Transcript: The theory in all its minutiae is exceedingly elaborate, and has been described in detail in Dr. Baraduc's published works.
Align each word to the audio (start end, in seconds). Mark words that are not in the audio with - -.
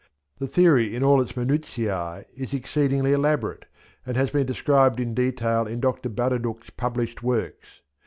The 0.39 0.47
theory 0.47 0.95
in 0.95 1.03
all 1.03 1.21
its 1.21 1.37
minutiae 1.37 2.25
is 2.35 2.55
exceedingly 2.55 3.13
elaborate, 3.13 3.65
and 4.03 4.17
has 4.17 4.31
been 4.31 4.47
described 4.47 4.99
in 4.99 5.13
detail 5.13 5.67
in 5.67 5.79
Dr. 5.79 6.09
Baraduc's 6.09 6.71
published 6.71 7.21
works. 7.21 7.81